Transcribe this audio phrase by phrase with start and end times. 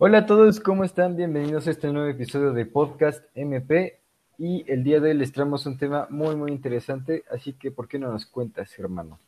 [0.00, 1.16] Hola a todos, ¿cómo están?
[1.16, 3.98] Bienvenidos a este nuevo episodio de Podcast MP.
[4.38, 7.24] Y el día de hoy les traemos un tema muy, muy interesante.
[7.32, 9.18] Así que, ¿por qué no nos cuentas, hermano?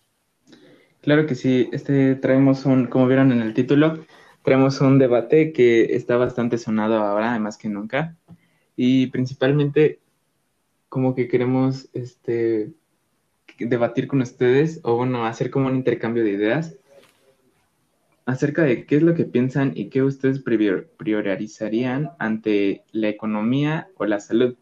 [1.00, 1.68] Claro que sí.
[1.72, 3.98] Este traemos un, como vieron en el título,
[4.44, 8.14] traemos un debate que está bastante sonado ahora, además que nunca.
[8.76, 9.98] Y principalmente,
[10.88, 12.70] como que queremos este,
[13.58, 16.76] debatir con ustedes, o bueno, hacer como un intercambio de ideas
[18.30, 24.04] acerca de qué es lo que piensan y qué ustedes priorizarían ante la economía o
[24.04, 24.54] la salud.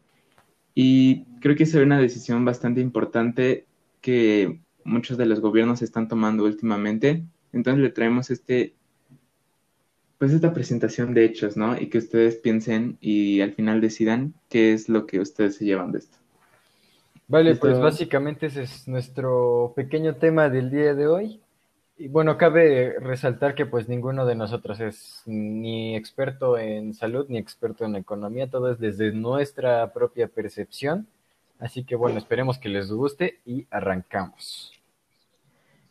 [0.75, 3.67] Y creo que es una decisión bastante importante
[4.01, 7.25] que muchos de los gobiernos están tomando últimamente.
[7.53, 8.75] Entonces le traemos este,
[10.17, 11.79] pues esta presentación de hechos, ¿no?
[11.79, 15.93] Y que ustedes piensen y al final decidan qué es lo que ustedes se llevan
[15.93, 16.17] de esto.
[17.27, 21.41] Vale, pues básicamente ese es nuestro pequeño tema del día de hoy.
[22.01, 27.39] Y bueno, cabe resaltar que pues ninguno de nosotros es ni experto en salud ni
[27.39, 31.09] experto en economía, todo es desde nuestra propia percepción.
[31.59, 34.73] Así que bueno, esperemos que les guste y arrancamos.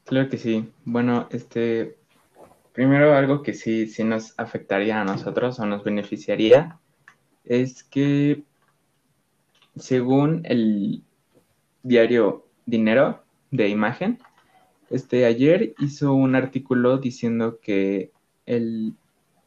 [0.06, 0.72] Claro que sí.
[0.86, 1.98] Bueno, este,
[2.72, 6.80] primero algo que sí, sí nos afectaría a nosotros o nos beneficiaría
[7.44, 8.44] es que
[9.76, 11.04] según el
[11.84, 14.20] diario Dinero de Imagen,
[14.90, 18.12] este, ayer hizo un artículo diciendo que
[18.46, 18.96] el,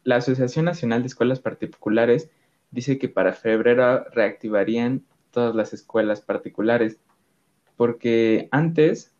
[0.04, 2.30] la Asociación Nacional de Escuelas Particulares
[2.70, 6.98] dice que para febrero reactivarían todas las escuelas particulares,
[7.76, 9.14] porque antes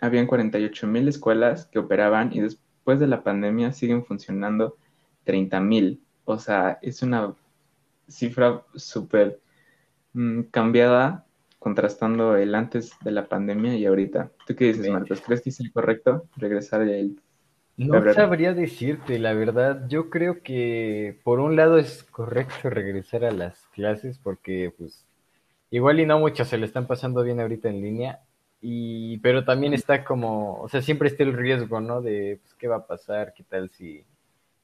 [0.00, 4.76] habían 48 mil escuelas que operaban y después de la pandemia siguen funcionando
[5.24, 6.02] 30 mil.
[6.24, 7.34] O sea, es una
[8.08, 9.40] cifra súper
[10.12, 11.25] mm, cambiada
[11.66, 14.30] contrastando el antes de la pandemia y ahorita.
[14.46, 15.20] ¿Tú qué dices, Marcos?
[15.20, 17.20] ¿Crees que es correcto regresar el
[17.76, 19.88] No sabría decirte, la verdad.
[19.88, 25.04] Yo creo que por un lado es correcto regresar a las clases porque pues
[25.70, 28.20] igual y no muchos se le están pasando bien ahorita en línea.
[28.60, 32.00] Y, pero también está como, o sea, siempre está el riesgo, ¿no?
[32.00, 34.04] De pues, qué va a pasar, qué tal si,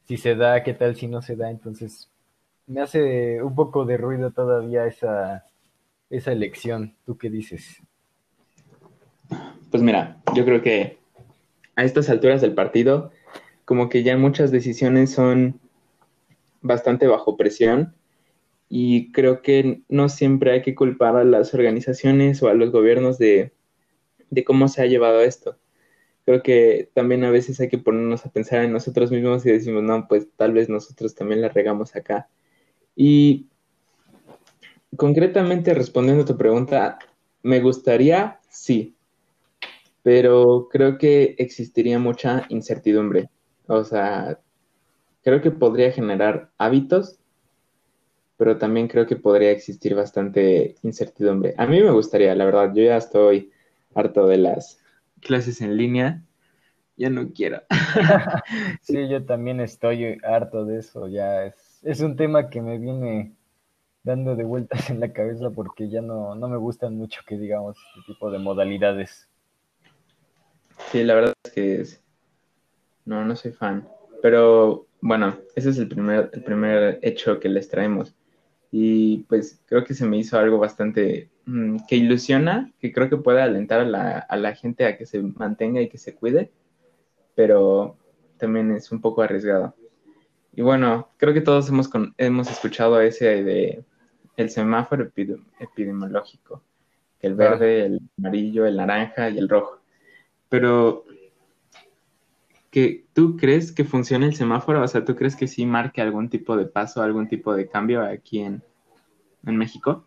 [0.04, 1.50] si se da, qué tal si no se da.
[1.50, 2.08] Entonces,
[2.68, 5.44] me hace un poco de ruido todavía esa,
[6.12, 6.94] esa elección.
[7.04, 7.78] ¿Tú qué dices?
[9.70, 10.98] Pues mira, yo creo que
[11.74, 13.10] a estas alturas del partido,
[13.64, 15.58] como que ya muchas decisiones son
[16.60, 17.94] bastante bajo presión
[18.68, 23.18] y creo que no siempre hay que culpar a las organizaciones o a los gobiernos
[23.18, 23.52] de,
[24.44, 25.58] cómo se ha llevado esto.
[26.24, 29.82] Creo que también a veces hay que ponernos a pensar en nosotros mismos y decimos,
[29.82, 32.28] no, pues tal vez nosotros también la regamos acá.
[32.94, 33.48] Y
[34.96, 36.98] concretamente respondiendo a tu pregunta,
[37.42, 38.96] me gustaría, sí,
[40.02, 43.30] pero creo que existiría mucha incertidumbre.
[43.66, 44.38] O sea,
[45.22, 47.18] creo que podría generar hábitos,
[48.36, 51.54] pero también creo que podría existir bastante incertidumbre.
[51.56, 53.52] A mí me gustaría, la verdad, yo ya estoy
[53.94, 54.80] harto de las
[55.20, 56.22] clases en línea.
[56.96, 57.62] Ya no quiero.
[58.82, 61.08] sí, yo también estoy harto de eso.
[61.08, 63.34] Ya es, es un tema que me viene
[64.04, 67.76] dando de vueltas en la cabeza porque ya no, no me gustan mucho que digamos
[67.96, 69.28] este tipo de modalidades.
[70.90, 71.84] Sí, la verdad es que
[73.04, 73.88] no, no soy fan.
[74.20, 78.14] Pero bueno, ese es el primer, el primer hecho que les traemos.
[78.70, 83.16] Y pues creo que se me hizo algo bastante mm, que ilusiona, que creo que
[83.16, 86.50] puede alentar a la, a la gente a que se mantenga y que se cuide,
[87.34, 87.96] pero
[88.38, 89.74] también es un poco arriesgado.
[90.54, 93.84] Y bueno, creo que todos hemos, hemos escuchado ese de
[94.36, 95.10] el semáforo
[95.58, 96.62] epidemiológico,
[97.20, 99.78] el verde, el amarillo, el naranja y el rojo.
[100.48, 101.04] Pero,
[102.70, 104.82] ¿que, ¿tú crees que funciona el semáforo?
[104.82, 108.02] O sea, ¿tú crees que sí marque algún tipo de paso, algún tipo de cambio
[108.02, 108.62] aquí en,
[109.46, 110.04] en México?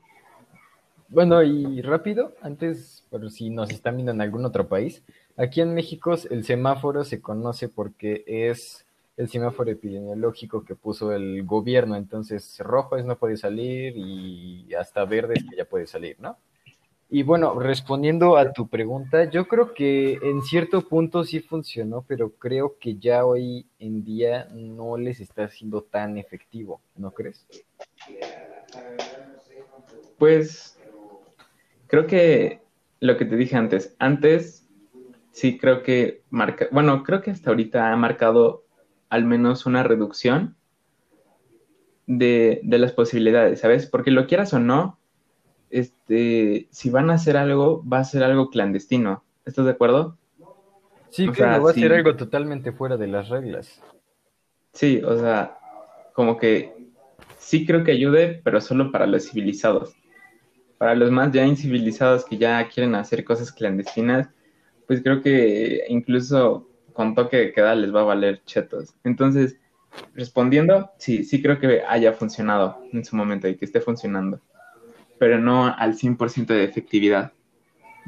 [1.08, 5.04] Bueno, y rápido, antes, pero si nos están viendo en algún otro país,
[5.38, 8.85] aquí en México el semáforo se conoce porque es
[9.18, 11.96] el semáforo epidemiológico que puso el gobierno.
[11.96, 16.38] Entonces, rojo es no puede salir y hasta verde es que ya puede salir, ¿no?
[17.10, 22.32] Y bueno, respondiendo a tu pregunta, yo creo que en cierto punto sí funcionó, pero
[22.32, 27.46] creo que ya hoy en día no les está siendo tan efectivo, ¿no crees?
[30.18, 30.80] Pues
[31.88, 32.62] creo que
[33.00, 34.68] lo que te dije antes, antes
[35.32, 38.65] sí creo que marca, bueno, creo que hasta ahorita ha marcado
[39.16, 40.58] al menos una reducción
[42.06, 43.88] de, las posibilidades, ¿sabes?
[43.88, 45.00] Porque lo quieras o no,
[45.70, 49.24] este, si van a hacer algo, va a ser algo clandestino.
[49.46, 50.18] ¿Estás de acuerdo?
[51.12, 53.82] Sí, claro, va a ser algo totalmente fuera de las reglas.
[54.74, 55.58] Sí, o sea,
[56.14, 56.74] como que
[57.38, 59.96] sí creo que ayude, pero solo para los civilizados.
[60.78, 64.28] Para los más ya incivilizados que ya quieren hacer cosas clandestinas,
[64.88, 68.96] pues creo que incluso con toque de queda les va a valer chetos.
[69.04, 69.60] Entonces,
[70.16, 74.40] respondiendo, sí, sí creo que haya funcionado en su momento y que esté funcionando,
[75.20, 77.34] pero no al 100% de efectividad.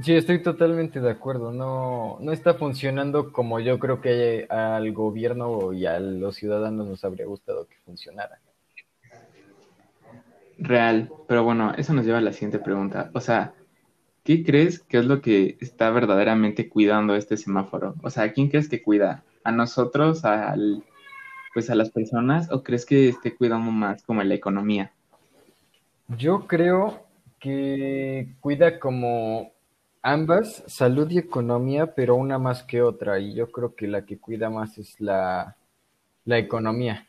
[0.02, 1.52] Sí, estoy totalmente de acuerdo.
[1.52, 7.04] No, no está funcionando como yo creo que al gobierno y a los ciudadanos nos
[7.04, 8.40] habría gustado que funcionara.
[10.60, 13.12] Real, pero bueno, eso nos lleva a la siguiente pregunta.
[13.14, 13.54] O sea,
[14.28, 17.96] ¿qué crees que es lo que está verdaderamente cuidando este semáforo?
[18.04, 19.24] O sea, ¿quién crees que cuida?
[19.46, 20.84] ¿A nosotros, al,
[21.54, 24.92] pues a las personas, o crees que esté cuidando más como la economía?
[26.10, 27.06] Yo creo
[27.40, 29.54] que cuida como
[30.02, 34.18] Ambas, salud y economía, pero una más que otra, y yo creo que la que
[34.18, 35.56] cuida más es la,
[36.26, 37.08] la economía.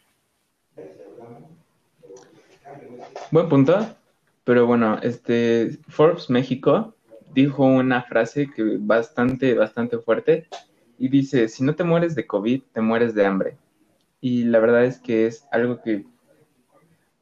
[3.33, 3.89] Buen punto,
[4.45, 6.95] pero bueno, este Forbes México
[7.43, 10.49] dijo una frase que bastante, bastante fuerte
[10.99, 13.57] y dice, si no te mueres de COVID, te mueres de hambre.
[14.21, 16.05] Y la verdad es que es algo que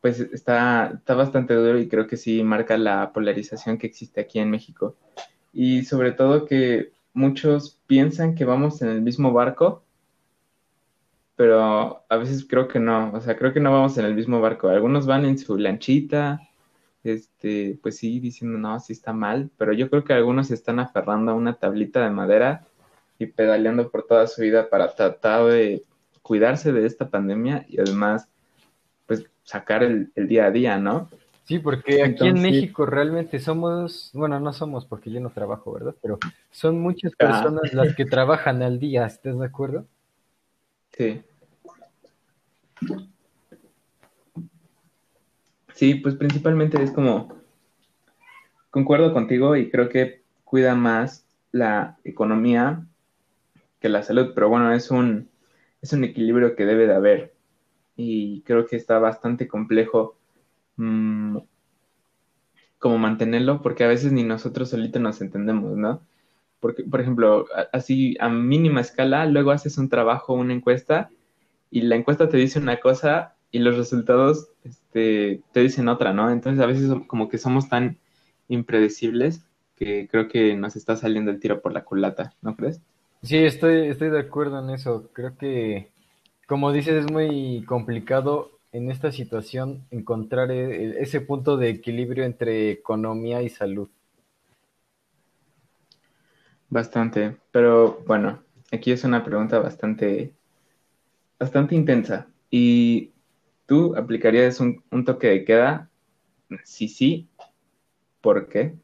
[0.00, 4.38] pues está, está bastante duro y creo que sí marca la polarización que existe aquí
[4.38, 4.94] en México
[5.52, 9.82] y sobre todo que muchos piensan que vamos en el mismo barco,
[11.34, 14.40] pero a veces creo que no, o sea, creo que no vamos en el mismo
[14.40, 14.68] barco.
[14.68, 16.40] Algunos van en su lanchita,
[17.06, 20.78] este, pues sí, diciendo, no, sí está mal, pero yo creo que algunos se están
[20.80, 22.66] aferrando a una tablita de madera
[23.18, 25.84] y pedaleando por toda su vida para tratar de
[26.22, 28.28] cuidarse de esta pandemia y además,
[29.06, 31.08] pues, sacar el, el día a día, ¿no?
[31.46, 35.94] Sí, porque aquí en México realmente somos, bueno, no somos porque yo no trabajo, ¿verdad?
[36.02, 36.18] Pero
[36.50, 37.16] son muchas ah.
[37.18, 39.86] personas las que trabajan al día, ¿estás de acuerdo?
[40.90, 41.22] Sí.
[45.76, 47.28] Sí, pues principalmente es como,
[48.70, 52.84] concuerdo contigo y creo que cuida más la economía
[53.78, 55.30] que la salud, pero bueno, es un,
[55.80, 57.34] es un equilibrio que debe de haber
[57.94, 60.16] y creo que está bastante complejo
[60.76, 61.38] Mm,
[62.78, 66.02] como mantenerlo, porque a veces ni nosotros solitos nos entendemos, ¿no?
[66.60, 71.10] Porque, por ejemplo, así a mínima escala, luego haces un trabajo, una encuesta,
[71.70, 76.30] y la encuesta te dice una cosa y los resultados este, te dicen otra, ¿no?
[76.30, 77.98] Entonces a veces como que somos tan
[78.48, 79.42] impredecibles
[79.76, 82.80] que creo que nos está saliendo el tiro por la culata, ¿no crees?
[83.22, 85.10] Sí, estoy, estoy de acuerdo en eso.
[85.12, 85.90] Creo que,
[86.46, 92.70] como dices, es muy complicado en esta situación encontrar e, ese punto de equilibrio entre
[92.70, 93.88] economía y salud?
[96.68, 100.34] Bastante, pero bueno, aquí es una pregunta bastante,
[101.38, 102.26] bastante intensa.
[102.50, 103.12] ¿Y
[103.66, 105.90] tú aplicarías un, toque de queda?
[106.64, 107.28] Sí, sí.
[108.20, 108.74] ¿Por qué?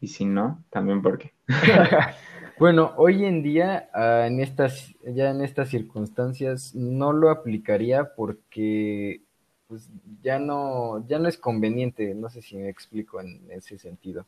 [0.00, 1.32] Y si no, también por qué.
[2.58, 9.22] Bueno, hoy en día, ah, en estas, ya en estas circunstancias, no lo aplicaría porque
[9.68, 9.88] pues
[10.22, 14.26] ya no, ya no es conveniente, no sé si me explico en ese sentido.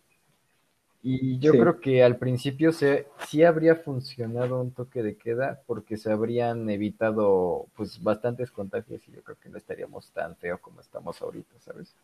[1.02, 5.96] Y yo creo que al principio se, sí habría funcionado un toque de queda porque
[5.96, 10.82] se habrían evitado pues bastantes contagios y yo creo que no estaríamos tan feo como
[10.82, 11.94] estamos ahorita, ¿sabes?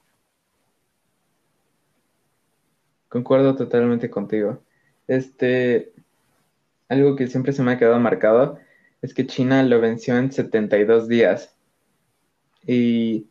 [3.08, 4.62] Concuerdo totalmente contigo.
[5.06, 5.92] Este,
[6.88, 8.58] algo que siempre se me ha quedado marcado
[9.02, 11.54] es que China lo venció en 72 días.
[12.66, 13.28] Y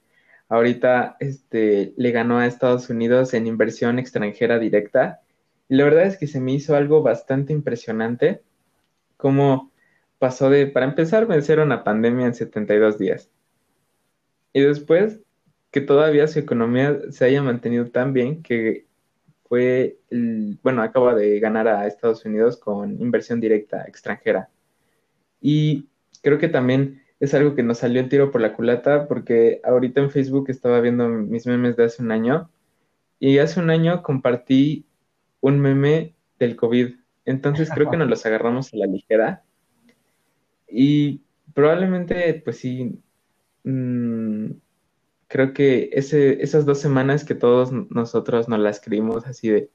[0.48, 5.22] ahorita este, le ganó a Estados Unidos en inversión extranjera directa.
[5.68, 8.42] La verdad es que se me hizo algo bastante impresionante,
[9.18, 9.72] como
[10.20, 13.32] pasó de, para empezar, vencer una pandemia en 72 días.
[14.54, 15.22] Y después,
[15.72, 18.86] que todavía su economía se haya mantenido tan bien que
[19.48, 24.50] fue, el, bueno, acaba de ganar a Estados Unidos con inversión directa extranjera.
[25.42, 25.90] Y
[26.22, 30.02] creo que también es algo que nos salió el tiro por la culata porque ahorita
[30.02, 32.50] en Facebook estaba viendo mis memes de hace un año
[33.20, 34.86] y hace un año compartí
[35.46, 36.96] un meme del COVID.
[37.26, 39.44] Entonces creo que nos los agarramos a la ligera.
[40.68, 41.22] Y
[41.54, 43.00] probablemente, pues sí,
[43.64, 44.52] mmm,
[45.28, 49.70] creo que ese, esas dos semanas que todos nosotros nos las escribimos así de,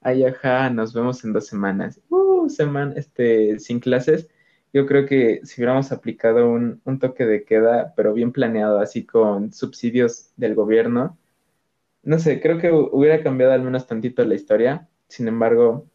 [0.00, 4.28] ay, ajá, nos vemos en dos semanas, uh, semana, este, sin clases,
[4.72, 9.04] yo creo que si hubiéramos aplicado un, un toque de queda, pero bien planeado, así
[9.04, 11.18] con subsidios del gobierno,
[12.02, 15.86] no sé, creo que hubiera cambiado al menos tantito la historia, sin embargo,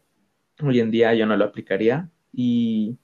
[0.62, 2.96] hoy en día yo no lo aplicaría y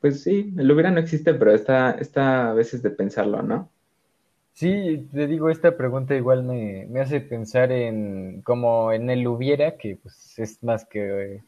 [0.00, 3.70] pues sí, el hubiera no existe, pero está, está a veces de pensarlo, ¿no?
[4.54, 9.76] Sí, te digo, esta pregunta igual me, me hace pensar en como en el hubiera,
[9.76, 11.44] que pues es más que eh,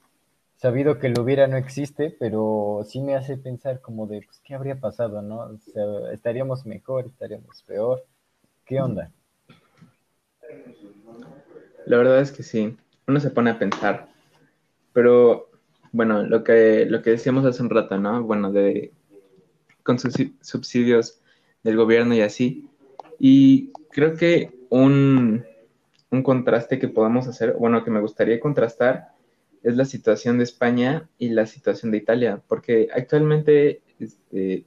[0.56, 4.54] sabido que el hubiera no existe, pero sí me hace pensar como de pues, qué
[4.54, 5.40] habría pasado, ¿no?
[5.40, 8.04] O sea, estaríamos mejor, estaríamos peor,
[8.66, 9.10] ¿qué onda?
[11.86, 14.08] La verdad es que sí, uno se pone a pensar,
[14.92, 15.50] pero
[15.92, 18.22] bueno, lo que, lo que decíamos hace un rato, ¿no?
[18.22, 18.92] Bueno, de
[19.82, 21.20] con sus subsidios
[21.62, 22.68] del gobierno y así.
[23.18, 25.44] Y creo que un,
[26.10, 29.12] un contraste que podamos hacer, bueno, que me gustaría contrastar,
[29.62, 34.64] es la situación de España y la situación de Italia, porque actualmente este,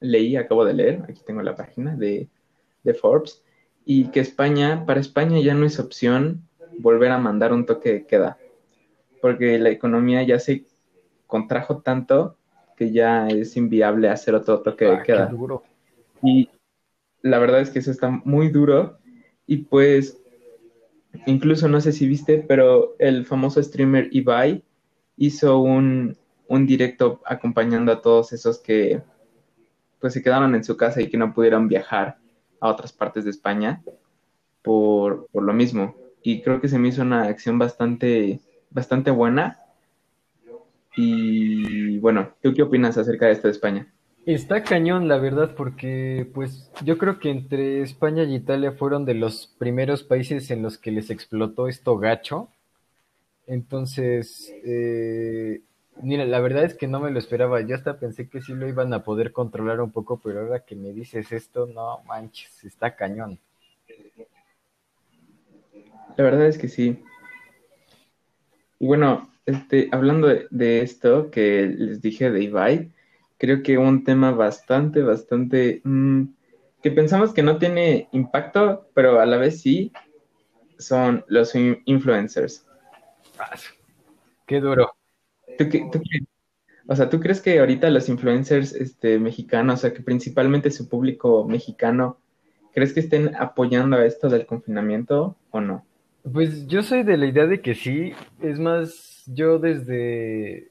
[0.00, 2.28] leí, acabo de leer, aquí tengo la página de,
[2.84, 3.42] de Forbes,
[3.84, 8.06] y que España, para España ya no es opción volver a mandar un toque de
[8.06, 8.38] queda,
[9.20, 10.64] porque la economía ya se
[11.26, 12.36] contrajo tanto
[12.76, 15.26] que ya es inviable hacer otro toque de ah, queda.
[15.26, 15.62] Duro.
[16.22, 16.48] Y
[17.22, 18.98] la verdad es que eso está muy duro
[19.46, 20.18] y pues
[21.26, 24.64] incluso no sé si viste, pero el famoso streamer Ibai
[25.16, 26.16] hizo un,
[26.48, 29.02] un directo acompañando a todos esos que
[30.00, 32.18] pues se quedaron en su casa y que no pudieron viajar
[32.60, 33.82] a otras partes de España
[34.62, 35.94] por, por lo mismo.
[36.22, 39.60] Y creo que se me hizo una acción bastante, bastante buena.
[40.96, 43.92] Y bueno, ¿tú qué opinas acerca de esto de España?
[44.26, 49.14] Está cañón, la verdad, porque pues yo creo que entre España y Italia fueron de
[49.14, 52.48] los primeros países en los que les explotó esto gacho.
[53.46, 55.62] Entonces, eh,
[56.02, 57.62] mira, la verdad es que no me lo esperaba.
[57.62, 60.76] Yo hasta pensé que sí lo iban a poder controlar un poco, pero ahora que
[60.76, 63.38] me dices esto, no manches, está cañón.
[66.20, 67.02] La verdad es que sí.
[68.78, 72.92] Y bueno, este, hablando de, de esto que les dije de Ibai,
[73.38, 76.24] creo que un tema bastante, bastante, mm,
[76.82, 79.92] que pensamos que no tiene impacto, pero a la vez sí,
[80.78, 82.66] son los influencers.
[84.46, 84.92] Qué duro.
[86.86, 90.86] o sea, ¿tú crees que ahorita los influencers este, mexicanos, o sea, que principalmente su
[90.86, 92.18] público mexicano,
[92.74, 95.86] ¿crees que estén apoyando a esto del confinamiento o no?
[96.32, 98.12] Pues yo soy de la idea de que sí.
[98.40, 100.70] Es más, yo desde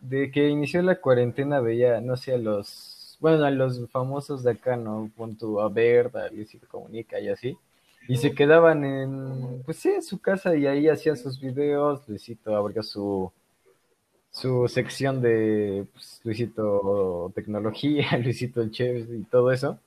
[0.00, 4.52] de que inició la cuarentena veía, no sé, a los, bueno, a los famosos de
[4.52, 5.10] acá, ¿no?
[5.16, 5.70] Punto a
[6.32, 7.56] Luisito Comunica y así.
[8.08, 12.08] Y se quedaban en, pues sí, en su casa y ahí hacían sus videos.
[12.08, 13.30] Luisito abrió su,
[14.30, 19.78] su sección de pues, Luisito Tecnología, Luisito el Chef y todo eso.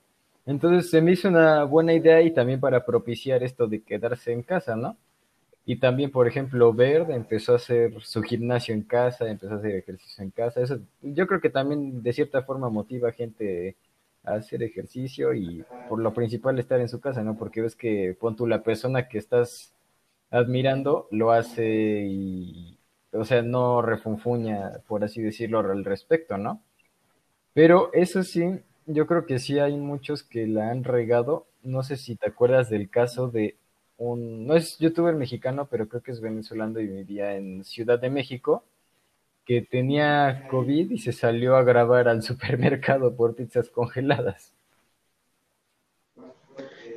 [0.46, 4.44] Entonces se me hizo una buena idea y también para propiciar esto de quedarse en
[4.44, 4.98] casa, ¿no?
[5.66, 9.76] Y también, por ejemplo, Verde empezó a hacer su gimnasio en casa, empezó a hacer
[9.76, 10.62] ejercicio en casa.
[10.62, 13.78] Eso yo creo que también de cierta forma motiva a gente
[14.24, 17.38] a hacer ejercicio y por lo principal estar en su casa, ¿no?
[17.38, 19.74] Porque ves que pon tú la persona que estás
[20.32, 22.78] admirando lo hace y,
[23.12, 26.62] o sea, no refunfuña, por así decirlo, al respecto, ¿no?
[27.54, 28.44] Pero eso sí,
[28.86, 31.48] yo creo que sí hay muchos que la han regado.
[31.64, 33.58] No sé si te acuerdas del caso de
[34.00, 38.64] no es youtuber mexicano, pero creo que es venezolano y vivía en Ciudad de México,
[39.46, 44.54] que tenía COVID y se salió a grabar al supermercado por pizzas congeladas.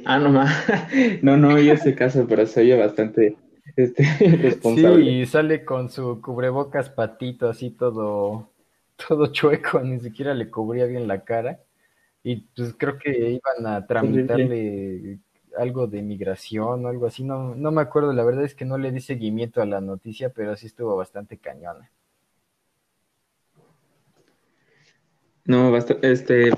[0.04, 0.30] Ah, no,
[1.22, 3.36] no, no oí ese caso, pero se oye bastante
[3.76, 4.04] este,
[4.42, 5.04] responsable.
[5.04, 8.50] Sí, y sale con su cubrebocas patito, así todo,
[9.08, 11.60] todo chueco, ni siquiera le cubría bien la cara.
[12.28, 15.20] Y pues creo que iban a tramitarle
[15.56, 18.78] algo de migración o algo así, no, no me acuerdo, la verdad es que no
[18.78, 21.88] le di seguimiento a la noticia, pero sí estuvo bastante cañona.
[25.44, 26.50] No, basta, este,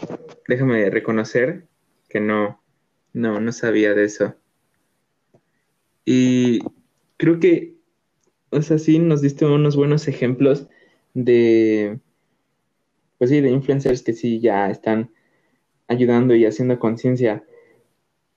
[0.48, 1.66] déjame reconocer
[2.08, 2.62] que no,
[3.12, 4.34] no, no sabía de eso.
[6.06, 6.60] Y
[7.18, 7.74] creo que,
[8.48, 10.66] o sea, sí nos diste unos buenos ejemplos
[11.12, 12.00] de,
[13.18, 15.10] pues sí, de influencers que sí ya están
[15.88, 17.42] ayudando y haciendo conciencia.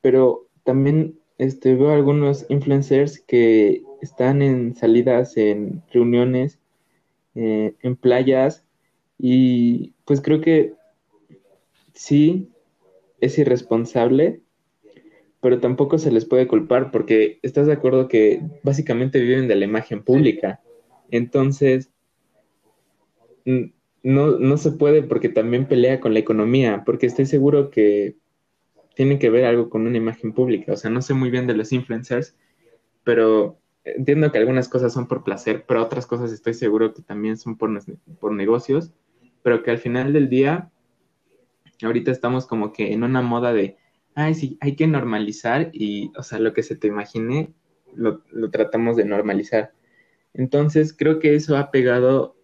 [0.01, 6.59] Pero también este, veo algunos influencers que están en salidas, en reuniones,
[7.35, 8.65] eh, en playas,
[9.17, 10.73] y pues creo que
[11.93, 12.49] sí
[13.19, 14.41] es irresponsable,
[15.39, 19.65] pero tampoco se les puede culpar porque estás de acuerdo que básicamente viven de la
[19.65, 20.61] imagen pública.
[21.11, 21.91] Entonces,
[24.03, 28.17] no, no se puede porque también pelea con la economía, porque estoy seguro que
[28.95, 30.73] tiene que ver algo con una imagen pública.
[30.73, 32.35] O sea, no sé muy bien de los influencers,
[33.03, 37.37] pero entiendo que algunas cosas son por placer, pero otras cosas estoy seguro que también
[37.37, 37.71] son por,
[38.19, 38.91] por negocios.
[39.43, 40.71] pero que al final del día,
[41.81, 43.77] ahorita estamos como que en una moda de,
[44.15, 47.53] ay, sí, hay que normalizar y, o sea, lo que se te imagine,
[47.95, 49.73] lo, lo tratamos de normalizar.
[50.33, 52.35] Entonces, creo que eso ha pegado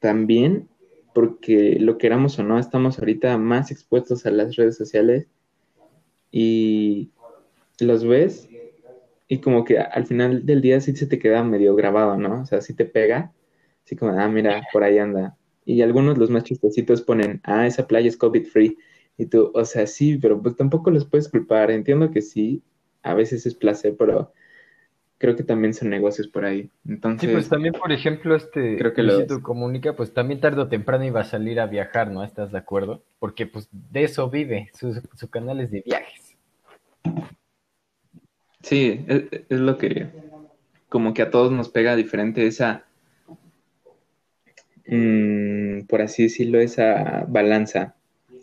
[0.00, 0.68] también
[1.14, 5.28] porque lo queramos o no, estamos ahorita más expuestos a las redes sociales
[6.30, 7.10] y
[7.80, 8.48] los ves
[9.28, 12.42] y como que al final del día sí se te queda medio grabado, ¿no?
[12.42, 13.32] O sea, sí te pega,
[13.84, 15.36] así como, ah, mira, por ahí anda.
[15.64, 18.76] Y algunos, los más chistositos, ponen, ah, esa playa es COVID free.
[19.16, 21.70] Y tú, o sea, sí, pero pues tampoco los puedes culpar.
[21.70, 22.64] Entiendo que sí,
[23.02, 24.32] a veces es placer, pero
[25.20, 26.70] creo que también son negocios por ahí.
[26.88, 29.42] Entonces, sí, pues también, por ejemplo, este creo que lo...
[29.42, 32.24] Comunica, pues también tarde o temprano iba a salir a viajar, ¿no?
[32.24, 33.02] ¿Estás de acuerdo?
[33.18, 36.36] Porque pues de eso vive, su, su canal es de viajes.
[38.62, 40.08] Sí, es, es, lo que
[40.88, 42.86] como que a todos nos pega diferente esa,
[44.86, 47.94] mmm, por así decirlo, esa balanza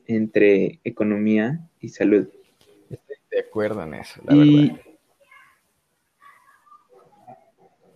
[0.06, 2.28] entre economía y salud.
[2.88, 4.87] Estoy de acuerdo en eso, la y, verdad.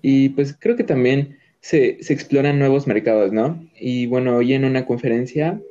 [0.01, 3.63] Y pues creo que también se, se, exploran nuevos mercados, ¿no?
[3.79, 5.62] Y bueno, hoy en una conferencia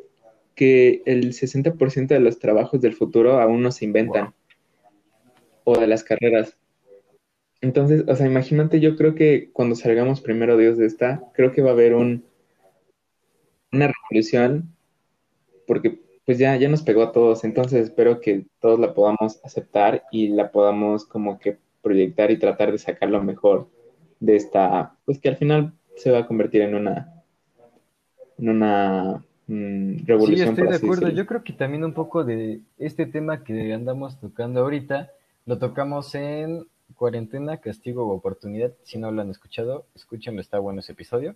[0.55, 4.35] que el 60% de los trabajos del futuro aún no se inventan,
[5.65, 5.75] wow.
[5.75, 6.57] o de las carreras.
[7.61, 11.63] Entonces, o sea, imagínate, yo creo que cuando salgamos primero Dios de esta, creo que
[11.63, 12.25] va a haber un,
[13.73, 14.75] una revolución,
[15.67, 20.05] porque pues ya, ya nos pegó a todos, entonces espero que todos la podamos aceptar
[20.13, 23.69] y la podamos como que proyectar y tratar de sacar lo mejor
[24.21, 27.23] de esta, pues que al final se va a convertir en una,
[28.39, 30.55] en una mmm, revolución.
[30.55, 31.09] Sí, estoy de acuerdo.
[31.09, 35.11] Yo creo que también un poco de este tema que andamos tocando ahorita,
[35.47, 38.73] lo tocamos en cuarentena, castigo o oportunidad.
[38.83, 41.35] Si no lo han escuchado, escúchenlo, está bueno ese episodio.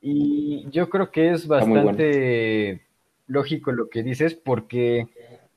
[0.00, 2.80] Y yo creo que es bastante bueno.
[3.26, 5.08] lógico lo que dices, porque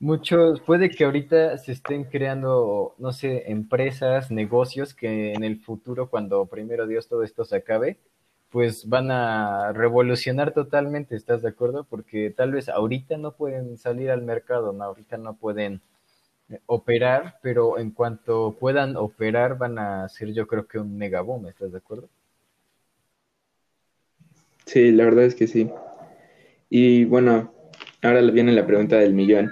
[0.01, 6.09] muchos, puede que ahorita se estén creando, no sé, empresas, negocios que en el futuro,
[6.09, 7.97] cuando primero Dios todo esto se acabe,
[8.49, 11.85] pues van a revolucionar totalmente, ¿estás de acuerdo?
[11.85, 15.81] Porque tal vez ahorita no pueden salir al mercado, ahorita no pueden
[16.65, 21.71] operar, pero en cuanto puedan operar van a ser yo creo que un megaboom, ¿estás
[21.71, 22.09] de acuerdo?
[24.65, 25.71] Sí, la verdad es que sí.
[26.69, 27.53] Y bueno,
[28.01, 29.51] ahora viene la pregunta del millón.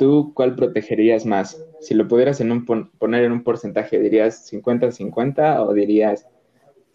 [0.00, 1.62] ¿Tú cuál protegerías más?
[1.78, 6.26] Si lo pudieras en un, poner en un porcentaje, ¿dirías 50-50 o dirías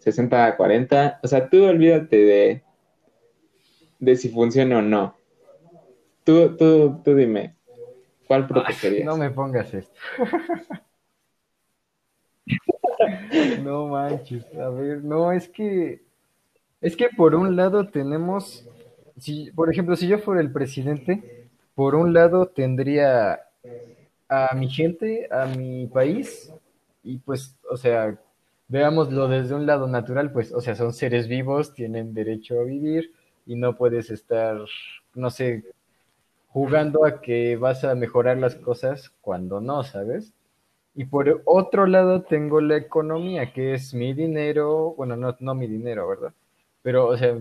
[0.04, 1.20] 60-40?
[1.22, 2.64] O sea, tú olvídate de,
[4.00, 5.16] de si funciona o no.
[6.24, 7.54] Tú, tú, tú dime,
[8.26, 9.02] ¿cuál protegerías?
[9.02, 10.00] Ay, no me pongas esto.
[13.62, 16.02] no manches, a ver, no, es que
[16.80, 18.68] es que por un lado tenemos,
[19.16, 21.35] si, por ejemplo, si yo fuera el presidente,
[21.76, 23.42] por un lado tendría
[24.28, 26.52] a mi gente, a mi país,
[27.04, 28.18] y pues, o sea,
[28.68, 33.12] veámoslo desde un lado natural, pues, o sea, son seres vivos, tienen derecho a vivir
[33.46, 34.58] y no puedes estar,
[35.14, 35.64] no sé,
[36.48, 40.32] jugando a que vas a mejorar las cosas cuando no, ¿sabes?
[40.94, 45.66] Y por otro lado tengo la economía, que es mi dinero, bueno, no, no mi
[45.66, 46.32] dinero, ¿verdad?
[46.82, 47.36] Pero, o sea,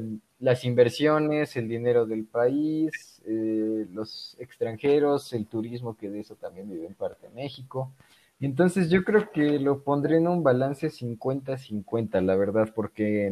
[0.46, 6.70] las inversiones, el dinero del país, eh, los extranjeros, el turismo, que de eso también
[6.70, 7.92] vive en parte México.
[8.40, 13.32] Entonces yo creo que lo pondré en un balance 50-50, la verdad, porque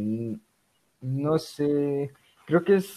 [1.02, 2.12] no sé,
[2.48, 2.88] creo que es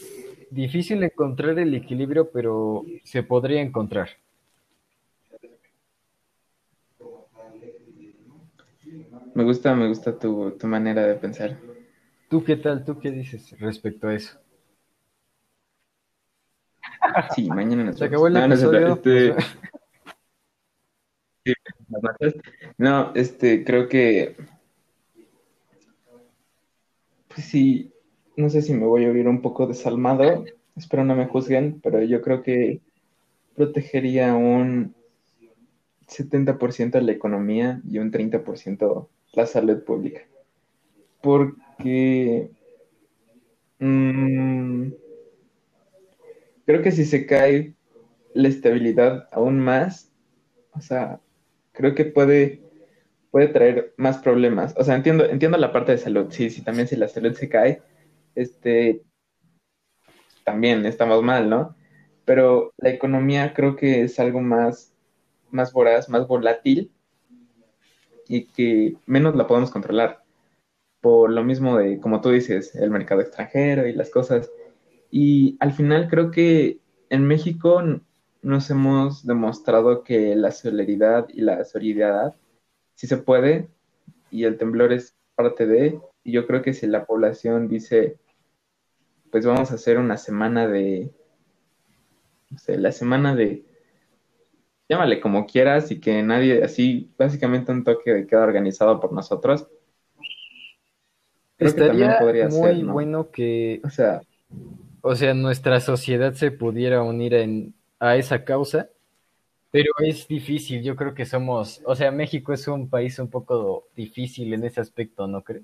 [0.51, 4.09] difícil encontrar el equilibrio, pero se podría encontrar.
[9.35, 11.57] Me gusta, me gusta tu, tu manera de pensar.
[12.29, 12.85] ¿Tú qué tal?
[12.85, 14.39] ¿Tú qué dices respecto a eso?
[17.35, 18.95] Sí, mañana nos Se acabó el no, episodio.
[18.95, 19.35] Este,
[22.79, 24.37] no, este, creo que
[27.29, 27.93] pues sí,
[28.37, 32.03] no sé si me voy a oír un poco desalmado, espero no me juzguen, pero
[32.03, 32.81] yo creo que
[33.55, 34.95] protegería un
[36.09, 40.23] 70% la economía y un 30% la salud pública.
[41.21, 41.61] Porque
[43.79, 44.91] mmm,
[46.67, 47.75] creo que si se cae
[48.35, 50.13] la estabilidad aún más,
[50.73, 51.21] o sea,
[51.73, 52.63] creo que puede,
[53.31, 54.75] puede traer más problemas.
[54.77, 57.49] O sea, entiendo, entiendo la parte de salud, sí, sí, también si la salud se
[57.49, 57.83] cae,
[58.35, 59.03] este,
[60.45, 61.77] también estamos mal, ¿no?
[62.25, 64.95] Pero la economía creo que es algo más,
[65.51, 66.93] más voraz, más volátil
[68.29, 70.26] y que menos la podemos controlar.
[71.07, 74.51] Por lo mismo de, como tú dices, el mercado extranjero y las cosas
[75.09, 77.81] Y al final creo que en México
[78.43, 82.35] nos hemos demostrado que la solidaridad y la solidaridad
[82.97, 83.69] sí se puede
[84.33, 88.19] y el temblor es parte de, y yo creo que si la población dice,
[89.31, 91.13] pues vamos a hacer una semana de,
[92.51, 93.65] no sé, la semana de,
[94.89, 99.69] llámale como quieras y que nadie, así, básicamente un toque queda organizado por nosotros.
[101.59, 104.21] Estaría muy bueno que, o sea,
[105.09, 108.91] o sea, nuestra sociedad se pudiera unir en, a esa causa,
[109.71, 110.83] pero es difícil.
[110.83, 114.81] Yo creo que somos, o sea, México es un país un poco difícil en ese
[114.81, 115.63] aspecto, ¿no crees?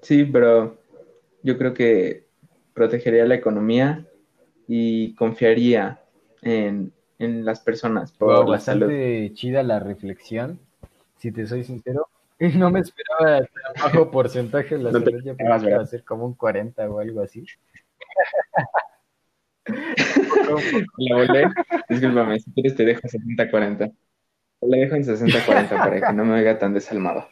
[0.00, 0.78] Sí, pero
[1.42, 2.26] yo creo que
[2.74, 4.06] protegería la economía
[4.68, 6.00] y confiaría
[6.42, 10.60] en, las personas por la bastante chida la reflexión,
[11.16, 12.06] si te soy sincero.
[12.56, 16.88] No me esperaba tan bajo porcentaje de la no salud, ya ser como un 40
[16.88, 17.44] o algo así.
[20.96, 21.46] La volé,
[21.90, 23.92] discúlpame, si quieres te dejo 60-40.
[24.62, 27.28] La dejo en 60-40 para que no me oiga tan desalmado.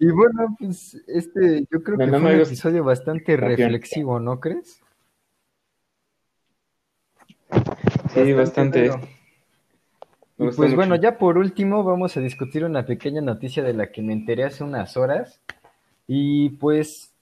[0.00, 4.82] Y bueno, pues este, yo creo que fue un episodio bastante reflexivo, ¿no crees?
[8.14, 8.86] Sí, bastante.
[8.86, 9.17] Y
[10.38, 14.12] pues bueno, ya por último vamos a discutir una pequeña noticia de la que me
[14.12, 15.40] enteré hace unas horas.
[16.06, 17.12] Y pues,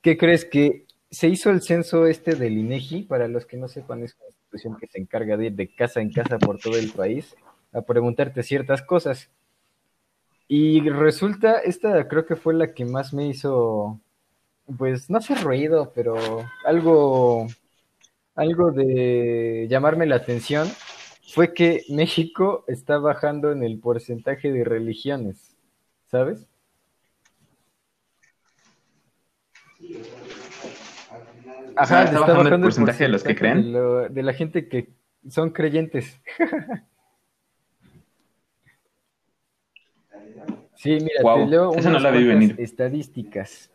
[0.00, 0.44] ¿qué crees?
[0.44, 4.28] Que se hizo el censo este del INEGI, para los que no sepan, es una
[4.28, 7.36] institución que se encarga de ir de casa en casa por todo el país
[7.72, 9.28] a preguntarte ciertas cosas.
[10.46, 14.00] Y resulta, esta creo que fue la que más me hizo,
[14.78, 16.16] pues no sé ruido, pero
[16.64, 17.46] algo,
[18.34, 20.68] algo de llamarme la atención,
[21.34, 25.56] fue que México está bajando en el porcentaje de religiones,
[26.06, 26.46] ¿sabes?
[31.74, 33.72] Ajá, está, bajando, el porcentaje, de los que creen.
[33.72, 34.90] de la gente que
[35.28, 36.20] son creyentes.
[40.76, 43.72] Sí, mira, te leo unas estadísticas.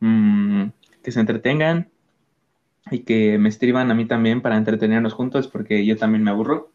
[0.00, 0.64] mm,
[1.04, 1.91] que se entretengan
[2.92, 6.72] y que me escriban a mí también para entretenernos juntos porque yo también me aburro.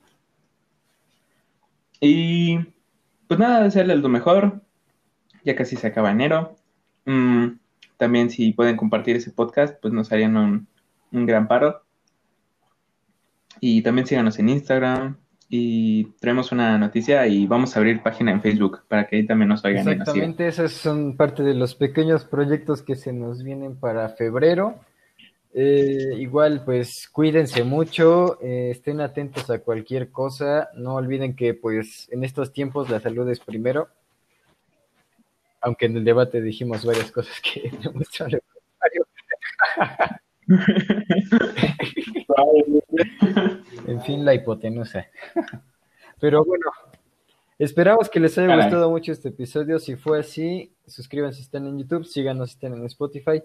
[1.99, 2.59] Y
[3.27, 4.61] pues nada, desearles lo mejor.
[5.43, 6.55] Ya casi se acaba enero.
[7.05, 7.57] Mm,
[7.97, 10.67] también si pueden compartir ese podcast, pues nos harían un,
[11.11, 11.83] un gran paro.
[13.59, 15.17] Y también síganos en Instagram,
[15.49, 19.49] y traemos una noticia y vamos a abrir página en Facebook para que ahí también
[19.49, 19.87] nos oigan.
[19.87, 24.79] Exactamente, esos son parte de los pequeños proyectos que se nos vienen para febrero.
[25.59, 32.07] Eh, igual, pues cuídense mucho, eh, estén atentos a cualquier cosa, no olviden que pues
[32.11, 33.89] en estos tiempos la salud es primero,
[35.59, 38.39] aunque en el debate dijimos varias cosas que demuestran
[43.87, 45.07] en fin, la hipotenusa.
[46.19, 46.65] Pero bueno,
[47.57, 49.79] esperamos que les haya gustado mucho este episodio.
[49.79, 53.41] Si fue así, suscríbanse si están en YouTube, síganos si están en Spotify.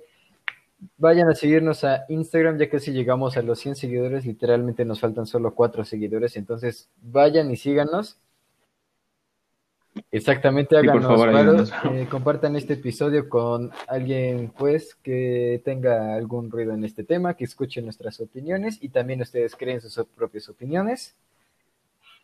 [0.96, 5.00] Vayan a seguirnos a Instagram, ya que si llegamos a los 100 seguidores, literalmente nos
[5.00, 6.36] faltan solo 4 seguidores.
[6.36, 8.18] Entonces, vayan y síganos.
[10.10, 11.72] Exactamente, Sí, por háganos favor, paro, ayúdanos.
[11.92, 17.44] eh, compartan este episodio con alguien pues que tenga algún ruido en este tema, que
[17.44, 21.14] escuche nuestras opiniones y también ustedes creen sus propias opiniones.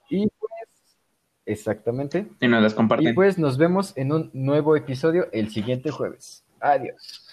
[0.08, 0.96] Y pues,
[1.44, 2.26] exactamente.
[2.40, 3.14] Y nos las Y comparten.
[3.14, 6.44] pues nos vemos en un nuevo episodio el siguiente jueves.
[6.60, 7.27] Adiós.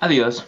[0.00, 0.44] Adiós.